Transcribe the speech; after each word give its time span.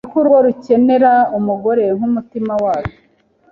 niko 0.03 0.15
urugo 0.21 0.39
rukenera 0.47 1.11
umugore 1.37 1.83
nk’umutima 1.97 2.53
warwo 2.63 2.93